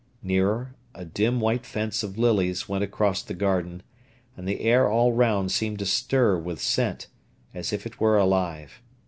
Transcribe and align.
Nearer, 0.23 0.73
a 0.95 1.05
dim 1.05 1.39
white 1.39 1.63
fence 1.63 2.01
of 2.01 2.17
lilies 2.17 2.67
went 2.67 2.83
across 2.83 3.21
the 3.21 3.35
garden, 3.35 3.83
and 4.35 4.47
the 4.47 4.61
air 4.61 4.89
all 4.89 5.13
round 5.13 5.51
seemed 5.51 5.77
to 5.77 5.85
stir 5.85 6.39
with 6.39 6.59
scent, 6.59 7.05
as 7.53 7.71
if 7.71 7.85
it 7.85 7.99
were 7.99 8.17
alive. 8.17 8.81